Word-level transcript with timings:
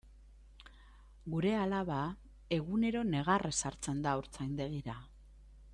Gure 1.33 1.51
alaba 1.57 1.99
egunero 2.59 3.05
negarrez 3.11 3.55
sartzen 3.69 4.03
da 4.07 4.15
haurtzaindegira. 4.17 4.99